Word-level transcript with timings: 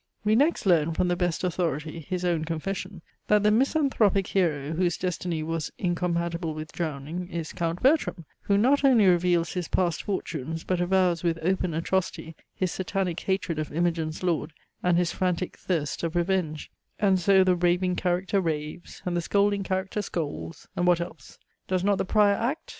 We 0.23 0.35
next 0.35 0.65
learn 0.65 0.93
from 0.95 1.09
the 1.09 1.15
best 1.15 1.43
authority, 1.43 1.99
his 1.99 2.25
own 2.25 2.43
confession, 2.43 3.03
that 3.27 3.43
the 3.43 3.51
misanthropic 3.51 4.25
hero, 4.25 4.71
whose 4.71 4.97
destiny 4.97 5.43
was 5.43 5.71
incompatible 5.77 6.55
with 6.55 6.71
drowning, 6.71 7.29
is 7.29 7.53
Count 7.53 7.83
Bertram, 7.83 8.25
who 8.41 8.57
not 8.57 8.83
only 8.83 9.05
reveals 9.05 9.53
his 9.53 9.67
past 9.67 10.01
fortunes, 10.01 10.63
but 10.63 10.81
avows 10.81 11.21
with 11.23 11.37
open 11.43 11.75
atrocity, 11.75 12.35
his 12.55 12.71
Satanic 12.71 13.19
hatred 13.19 13.59
of 13.59 13.71
Imogine's 13.71 14.23
lord, 14.23 14.53
and 14.81 14.97
his 14.97 15.11
frantick 15.11 15.55
thirst 15.55 16.01
of 16.01 16.15
revenge; 16.15 16.71
and 16.97 17.19
so 17.19 17.43
the 17.43 17.55
raving 17.55 17.95
character 17.95 18.41
raves, 18.41 19.03
and 19.05 19.15
the 19.15 19.21
scolding 19.21 19.61
character 19.61 20.01
scolds 20.01 20.67
and 20.75 20.87
what 20.87 20.99
else? 20.99 21.37
Does 21.67 21.83
not 21.83 21.99
the 21.99 22.05
Prior 22.05 22.33
act? 22.33 22.69